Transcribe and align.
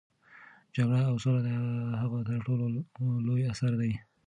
جګړه 0.75 1.01
او 1.09 1.15
سوله 1.23 1.41
د 1.47 1.49
هغه 2.01 2.17
تر 2.29 2.39
ټولو 2.47 2.65
لوی 3.27 3.43
اثر 3.51 3.71
دی. 3.81 3.91